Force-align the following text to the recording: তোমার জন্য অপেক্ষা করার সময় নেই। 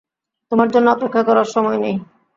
তোমার 0.51 0.67
জন্য 0.73 0.87
অপেক্ষা 0.91 1.21
করার 1.27 1.47
সময় 1.55 1.79
নেই। 1.83 1.95